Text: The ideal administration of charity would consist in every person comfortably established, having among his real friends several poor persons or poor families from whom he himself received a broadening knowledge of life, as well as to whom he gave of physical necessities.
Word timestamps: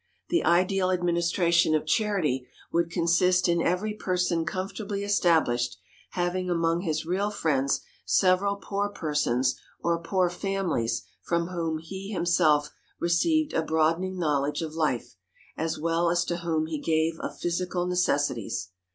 The 0.29 0.43
ideal 0.43 0.89
administration 0.89 1.75
of 1.75 1.85
charity 1.85 2.47
would 2.71 2.89
consist 2.89 3.47
in 3.47 3.61
every 3.61 3.93
person 3.93 4.45
comfortably 4.45 5.03
established, 5.03 5.77
having 6.13 6.49
among 6.49 6.81
his 6.81 7.05
real 7.05 7.29
friends 7.29 7.81
several 8.03 8.55
poor 8.55 8.89
persons 8.89 9.61
or 9.79 10.01
poor 10.01 10.27
families 10.31 11.03
from 11.21 11.49
whom 11.49 11.77
he 11.77 12.09
himself 12.09 12.71
received 12.99 13.53
a 13.53 13.61
broadening 13.61 14.17
knowledge 14.17 14.63
of 14.63 14.73
life, 14.73 15.17
as 15.55 15.77
well 15.77 16.09
as 16.09 16.25
to 16.25 16.37
whom 16.37 16.65
he 16.65 16.79
gave 16.81 17.19
of 17.19 17.37
physical 17.37 17.85
necessities. 17.85 18.71